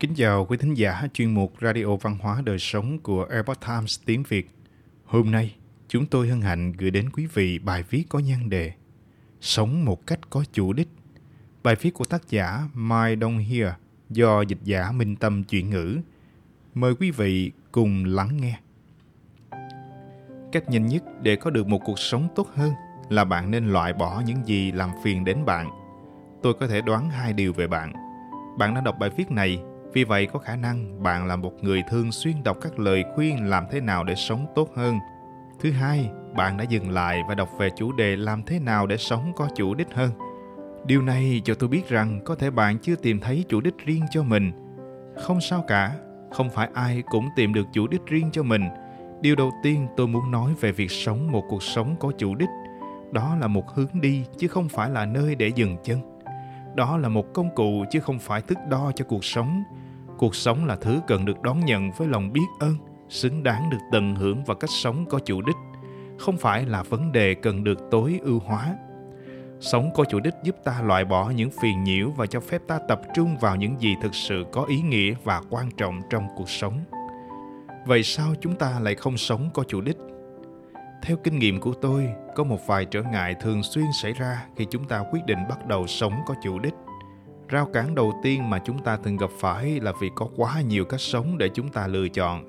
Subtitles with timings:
[0.00, 4.00] Kính chào quý thính giả chuyên mục Radio Văn hóa Đời Sống của Epoch Times
[4.04, 4.50] tiếng Việt.
[5.04, 5.54] Hôm nay,
[5.88, 8.72] chúng tôi hân hạnh gửi đến quý vị bài viết có nhan đề
[9.40, 10.88] Sống một cách có chủ đích.
[11.62, 13.68] Bài viết của tác giả Mai Đông Hia
[14.10, 15.98] do dịch giả Minh Tâm chuyển ngữ.
[16.74, 18.58] Mời quý vị cùng lắng nghe.
[20.52, 22.72] Cách nhanh nhất để có được một cuộc sống tốt hơn
[23.08, 25.70] là bạn nên loại bỏ những gì làm phiền đến bạn.
[26.42, 27.92] Tôi có thể đoán hai điều về bạn.
[28.58, 29.62] Bạn đã đọc bài viết này
[29.96, 33.48] vì vậy có khả năng bạn là một người thường xuyên đọc các lời khuyên
[33.48, 34.98] làm thế nào để sống tốt hơn.
[35.60, 38.96] Thứ hai, bạn đã dừng lại và đọc về chủ đề làm thế nào để
[38.96, 40.10] sống có chủ đích hơn.
[40.86, 44.02] Điều này cho tôi biết rằng có thể bạn chưa tìm thấy chủ đích riêng
[44.10, 44.52] cho mình.
[45.22, 45.92] Không sao cả,
[46.30, 48.62] không phải ai cũng tìm được chủ đích riêng cho mình.
[49.20, 52.50] Điều đầu tiên tôi muốn nói về việc sống một cuộc sống có chủ đích.
[53.12, 56.00] Đó là một hướng đi chứ không phải là nơi để dừng chân.
[56.74, 59.62] Đó là một công cụ chứ không phải thước đo cho cuộc sống
[60.18, 62.76] cuộc sống là thứ cần được đón nhận với lòng biết ơn,
[63.08, 65.56] xứng đáng được tận hưởng và cách sống có chủ đích.
[66.18, 68.76] Không phải là vấn đề cần được tối ưu hóa.
[69.60, 72.78] Sống có chủ đích giúp ta loại bỏ những phiền nhiễu và cho phép ta
[72.88, 76.50] tập trung vào những gì thực sự có ý nghĩa và quan trọng trong cuộc
[76.50, 76.80] sống.
[77.86, 79.96] Vậy sao chúng ta lại không sống có chủ đích?
[81.02, 84.66] Theo kinh nghiệm của tôi, có một vài trở ngại thường xuyên xảy ra khi
[84.70, 86.74] chúng ta quyết định bắt đầu sống có chủ đích
[87.48, 90.84] rào cản đầu tiên mà chúng ta thường gặp phải là vì có quá nhiều
[90.84, 92.44] cách sống để chúng ta lựa chọn.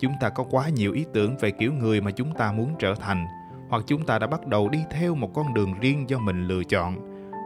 [0.00, 2.94] Chúng ta có quá nhiều ý tưởng về kiểu người mà chúng ta muốn trở
[2.94, 3.26] thành,
[3.68, 6.64] hoặc chúng ta đã bắt đầu đi theo một con đường riêng do mình lựa
[6.64, 6.96] chọn.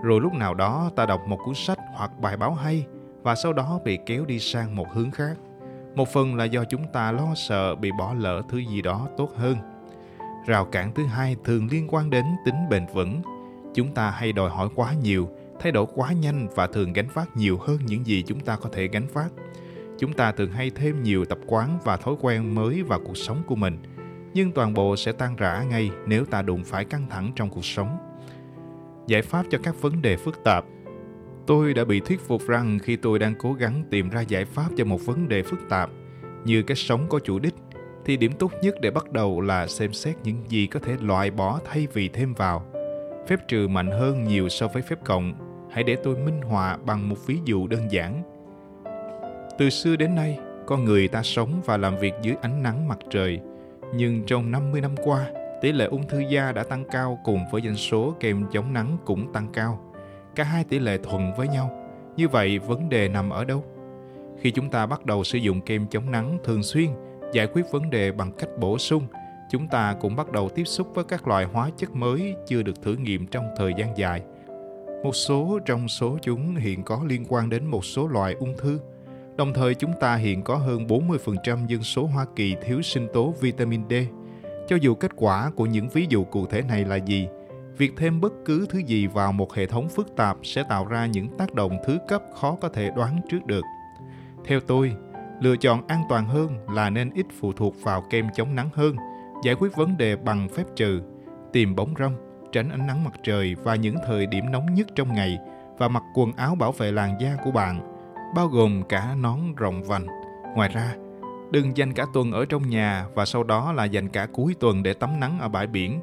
[0.02, 2.86] Rồi lúc nào đó, ta đọc một cuốn sách hoặc bài báo hay,
[3.22, 5.36] và sau đó bị kéo đi sang một hướng khác.
[5.94, 9.30] Một phần là do chúng ta lo sợ bị bỏ lỡ thứ gì đó tốt
[9.36, 9.56] hơn.
[10.46, 13.22] Rào cản thứ hai thường liên quan đến tính bền vững.
[13.74, 15.28] Chúng ta hay đòi hỏi quá nhiều
[15.60, 18.70] thay đổi quá nhanh và thường gánh vác nhiều hơn những gì chúng ta có
[18.72, 19.32] thể gánh vác.
[19.98, 23.42] Chúng ta thường hay thêm nhiều tập quán và thói quen mới vào cuộc sống
[23.46, 23.78] của mình.
[24.34, 27.64] Nhưng toàn bộ sẽ tan rã ngay nếu ta đụng phải căng thẳng trong cuộc
[27.64, 27.98] sống.
[29.06, 30.64] Giải pháp cho các vấn đề phức tạp.
[31.46, 34.68] Tôi đã bị thuyết phục rằng khi tôi đang cố gắng tìm ra giải pháp
[34.76, 35.90] cho một vấn đề phức tạp,
[36.44, 37.54] như cách sống có chủ đích,
[38.04, 41.30] thì điểm tốt nhất để bắt đầu là xem xét những gì có thể loại
[41.30, 42.66] bỏ thay vì thêm vào.
[43.28, 45.45] Phép trừ mạnh hơn nhiều so với phép cộng
[45.76, 48.22] hãy để tôi minh họa bằng một ví dụ đơn giản.
[49.58, 52.98] Từ xưa đến nay, con người ta sống và làm việc dưới ánh nắng mặt
[53.10, 53.40] trời,
[53.94, 55.26] nhưng trong 50 năm qua,
[55.60, 58.96] tỷ lệ ung thư da đã tăng cao cùng với doanh số kem chống nắng
[59.04, 59.92] cũng tăng cao.
[60.34, 61.70] Cả hai tỷ lệ thuận với nhau.
[62.16, 63.64] Như vậy, vấn đề nằm ở đâu?
[64.40, 66.88] Khi chúng ta bắt đầu sử dụng kem chống nắng thường xuyên,
[67.32, 69.06] giải quyết vấn đề bằng cách bổ sung,
[69.50, 72.82] chúng ta cũng bắt đầu tiếp xúc với các loại hóa chất mới chưa được
[72.82, 74.22] thử nghiệm trong thời gian dài–
[75.02, 78.80] một số trong số chúng hiện có liên quan đến một số loại ung thư.
[79.36, 83.34] Đồng thời chúng ta hiện có hơn 40% dân số Hoa Kỳ thiếu sinh tố
[83.40, 83.92] vitamin D.
[84.68, 87.28] Cho dù kết quả của những ví dụ cụ thể này là gì,
[87.78, 91.06] việc thêm bất cứ thứ gì vào một hệ thống phức tạp sẽ tạo ra
[91.06, 93.64] những tác động thứ cấp khó có thể đoán trước được.
[94.44, 94.92] Theo tôi,
[95.40, 98.96] lựa chọn an toàn hơn là nên ít phụ thuộc vào kem chống nắng hơn,
[99.44, 101.00] giải quyết vấn đề bằng phép trừ,
[101.52, 102.12] tìm bóng râm,
[102.56, 105.38] tránh ánh nắng mặt trời và những thời điểm nóng nhất trong ngày
[105.78, 107.80] và mặc quần áo bảo vệ làn da của bạn,
[108.34, 110.06] bao gồm cả nón rộng vành.
[110.54, 110.94] Ngoài ra,
[111.50, 114.82] đừng dành cả tuần ở trong nhà và sau đó là dành cả cuối tuần
[114.82, 116.00] để tắm nắng ở bãi biển.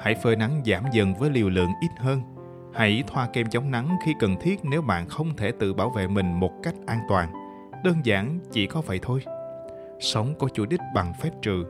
[0.00, 2.20] Hãy phơi nắng giảm dần với liều lượng ít hơn.
[2.74, 6.08] Hãy thoa kem chống nắng khi cần thiết nếu bạn không thể tự bảo vệ
[6.08, 7.32] mình một cách an toàn.
[7.84, 9.20] Đơn giản chỉ có vậy thôi.
[10.00, 11.64] Sống có chủ đích bằng phép trừ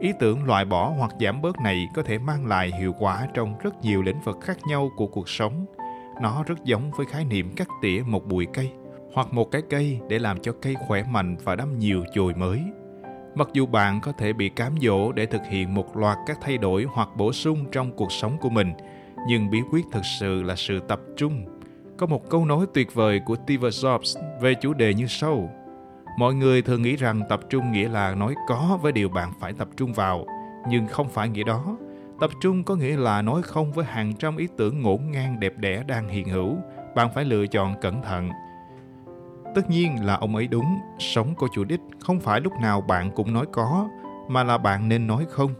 [0.00, 3.58] Ý tưởng loại bỏ hoặc giảm bớt này có thể mang lại hiệu quả trong
[3.58, 5.66] rất nhiều lĩnh vực khác nhau của cuộc sống.
[6.22, 8.70] Nó rất giống với khái niệm cắt tỉa một bụi cây
[9.14, 12.62] hoặc một cái cây để làm cho cây khỏe mạnh và đâm nhiều chồi mới.
[13.34, 16.58] Mặc dù bạn có thể bị cám dỗ để thực hiện một loạt các thay
[16.58, 18.72] đổi hoặc bổ sung trong cuộc sống của mình,
[19.28, 21.44] nhưng bí quyết thực sự là sự tập trung.
[21.96, 25.50] Có một câu nói tuyệt vời của Steve Jobs về chủ đề như sau:
[26.18, 29.52] mọi người thường nghĩ rằng tập trung nghĩa là nói có với điều bạn phải
[29.52, 30.26] tập trung vào,
[30.68, 31.76] nhưng không phải nghĩa đó.
[32.20, 35.52] Tập trung có nghĩa là nói không với hàng trăm ý tưởng ngổn ngang đẹp
[35.56, 36.56] đẽ đang hiện hữu,
[36.94, 38.30] bạn phải lựa chọn cẩn thận.
[39.54, 43.10] Tất nhiên là ông ấy đúng, sống có chủ đích, không phải lúc nào bạn
[43.10, 43.88] cũng nói có,
[44.28, 45.54] mà là bạn nên nói không.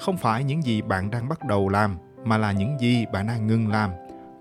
[0.00, 3.46] Không phải những gì bạn đang bắt đầu làm, mà là những gì bạn đang
[3.46, 3.90] ngừng làm.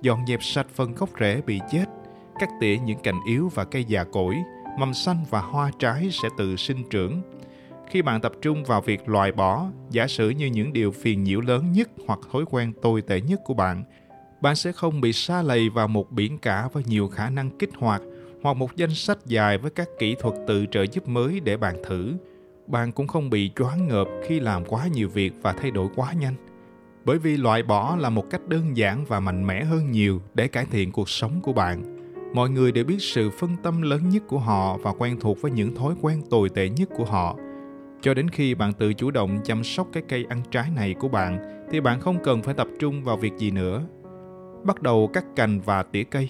[0.02, 1.86] Dọn dẹp sạch phần gốc rễ bị chết,
[2.40, 4.36] cắt tỉa những cành yếu và cây già cỗi
[4.80, 7.22] mầm xanh và hoa trái sẽ tự sinh trưởng.
[7.90, 11.42] Khi bạn tập trung vào việc loại bỏ, giả sử như những điều phiền nhiễu
[11.42, 13.84] lớn nhất hoặc thói quen tồi tệ nhất của bạn,
[14.42, 17.70] bạn sẽ không bị xa lầy vào một biển cả với nhiều khả năng kích
[17.78, 18.02] hoạt
[18.44, 21.76] hoặc một danh sách dài với các kỹ thuật tự trợ giúp mới để bạn
[21.88, 22.14] thử.
[22.68, 26.14] Bạn cũng không bị choáng ngợp khi làm quá nhiều việc và thay đổi quá
[26.14, 26.36] nhanh.
[27.06, 30.48] Bởi vì loại bỏ là một cách đơn giản và mạnh mẽ hơn nhiều để
[30.48, 31.99] cải thiện cuộc sống của bạn.
[32.34, 35.52] Mọi người đều biết sự phân tâm lớn nhất của họ và quen thuộc với
[35.52, 37.36] những thói quen tồi tệ nhất của họ.
[38.02, 41.08] Cho đến khi bạn tự chủ động chăm sóc cái cây ăn trái này của
[41.08, 41.40] bạn
[41.72, 43.84] thì bạn không cần phải tập trung vào việc gì nữa.
[44.64, 46.30] Bắt đầu cắt cành và tỉa cây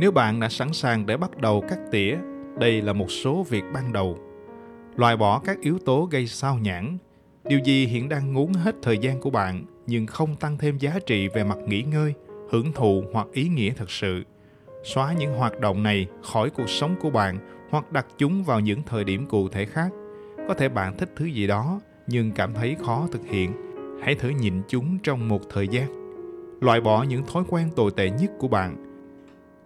[0.00, 2.16] nếu bạn đã sẵn sàng để bắt đầu cắt tỉa,
[2.58, 4.18] đây là một số việc ban đầu.
[4.96, 6.98] Loại bỏ các yếu tố gây sao nhãn.
[7.44, 10.98] Điều gì hiện đang ngốn hết thời gian của bạn nhưng không tăng thêm giá
[11.06, 12.14] trị về mặt nghỉ ngơi,
[12.50, 14.24] hưởng thụ hoặc ý nghĩa thật sự.
[14.82, 17.38] Xóa những hoạt động này khỏi cuộc sống của bạn
[17.70, 19.88] hoặc đặt chúng vào những thời điểm cụ thể khác.
[20.48, 23.52] Có thể bạn thích thứ gì đó nhưng cảm thấy khó thực hiện.
[24.02, 26.00] Hãy thử nhịn chúng trong một thời gian.
[26.60, 28.90] Loại bỏ những thói quen tồi tệ nhất của bạn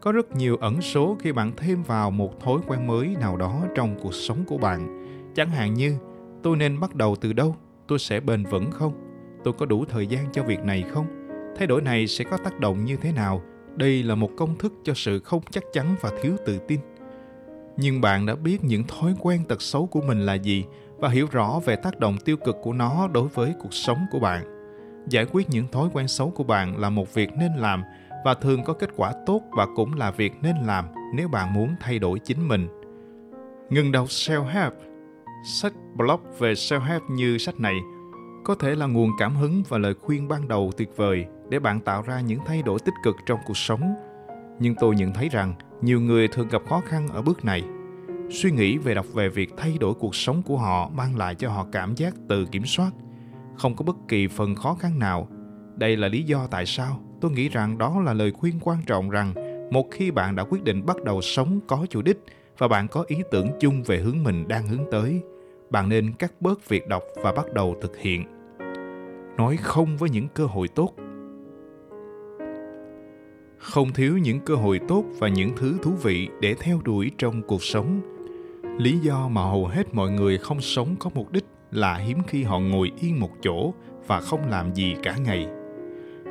[0.05, 3.63] có rất nhiều ẩn số khi bạn thêm vào một thói quen mới nào đó
[3.75, 5.95] trong cuộc sống của bạn chẳng hạn như,
[6.43, 7.57] tôi nên bắt đầu từ đâu
[7.87, 8.93] tôi sẽ bền vững không
[9.45, 11.07] tôi có đủ thời gian cho việc này không
[11.57, 13.43] thay đổi này sẽ có tác động như thế nào
[13.77, 16.81] đây là một công thức cho sự không chắc chắn và thiếu tự tin.
[17.77, 20.65] Nhưng bạn đã biết những thói quen tật xấu của mình là gì
[20.99, 24.19] và hiểu rõ về tác động tiêu cực của nó đối với cuộc sống của
[24.21, 24.45] bạn.
[25.09, 27.83] Giải quyết những thói quen xấu của bạn là một việc nên làm
[28.25, 30.85] và thường có kết quả tốt và cũng là việc nên làm
[31.15, 32.69] nếu bạn muốn thay đổi chính mình.
[33.71, 34.71] Ngừng đọc self-help.
[35.47, 37.75] Sách blog về self-help như sách này
[38.45, 41.81] có thể là nguồn cảm hứng và lời khuyên ban đầu tuyệt vời để bạn
[41.81, 43.95] tạo ra những thay đổi tích cực trong cuộc sống.
[44.61, 47.63] Nhưng tôi nhận thấy rằng nhiều người thường gặp khó khăn ở bước này.
[48.31, 51.51] Suy nghĩ về đọc về việc thay đổi cuộc sống của họ mang lại cho
[51.51, 52.91] họ cảm giác tự kiểm soát.
[53.57, 55.29] Không có bất kỳ phần khó khăn nào.
[55.77, 59.11] Đây là lý do tại sao tôi nghĩ rằng đó là lời khuyên quan trọng
[59.11, 59.35] rằng
[59.71, 62.25] một khi bạn đã quyết định bắt đầu sống có chủ đích
[62.59, 65.21] và bạn có ý tưởng chung về hướng mình đang hướng tới,
[65.71, 68.34] bạn nên cắt bớt việc đọc và bắt đầu thực hiện
[69.37, 70.95] nói không với những cơ hội tốt.
[73.59, 77.43] Không thiếu những cơ hội tốt và những thứ thú vị để theo đuổi trong
[77.43, 78.01] cuộc sống.
[78.79, 82.43] Lý do mà hầu hết mọi người không sống có mục đích là hiếm khi
[82.43, 83.75] họ ngồi yên một chỗ
[84.07, 85.47] và không làm gì cả ngày.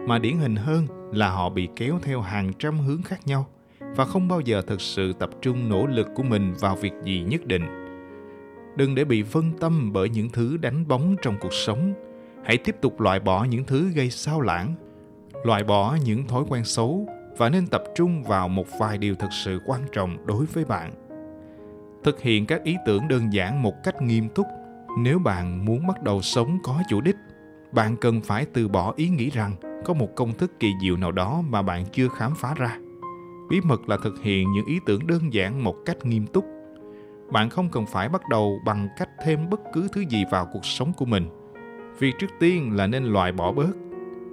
[0.08, 3.48] Mà điển hình hơn là họ bị kéo theo hàng trăm hướng khác nhau
[3.96, 7.26] và không bao giờ thực sự tập trung nỗ lực của mình vào việc gì
[7.28, 7.64] nhất định.
[8.78, 11.94] Đừng để bị phân tâm bởi những thứ đánh bóng trong cuộc sống
[12.44, 14.76] hãy tiếp tục loại bỏ những thứ gây sao lãng,
[15.44, 17.08] loại bỏ những thói quen xấu
[17.38, 20.92] và nên tập trung vào một vài điều thực sự quan trọng đối với bạn.
[22.04, 24.48] Thực hiện các ý tưởng đơn giản một cách nghiêm túc.
[25.00, 27.16] Nếu bạn muốn bắt đầu sống có chủ đích,
[27.72, 29.56] bạn cần phải từ bỏ ý nghĩ rằng
[29.86, 32.78] có một công thức kỳ diệu nào đó mà bạn chưa khám phá ra.
[33.50, 36.46] Bí mật là thực hiện những ý tưởng đơn giản một cách nghiêm túc.
[37.32, 40.66] Bạn không cần phải bắt đầu bằng cách thêm bất cứ thứ gì vào cuộc
[40.66, 41.43] sống của mình
[42.00, 43.74] việc trước tiên là nên loại bỏ bớt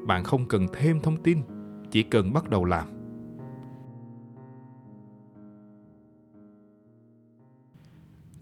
[0.07, 1.43] bạn không cần thêm thông tin
[1.91, 2.89] chỉ cần bắt đầu làm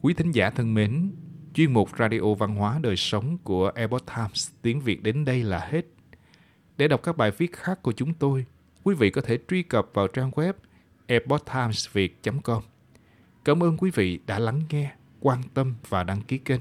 [0.02, 1.10] quý thính giả thân mến
[1.54, 5.68] chuyên mục radio văn hóa đời sống của Epoch Times tiếng Việt đến đây là
[5.70, 5.86] hết
[6.78, 8.46] để đọc các bài viết khác của chúng tôi,
[8.84, 10.52] quý vị có thể truy cập vào trang web
[11.06, 12.62] epochtimesviet.com.
[13.44, 16.60] Cảm ơn quý vị đã lắng nghe, quan tâm và đăng ký kênh.